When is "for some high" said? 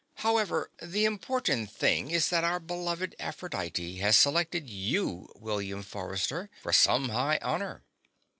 6.59-7.37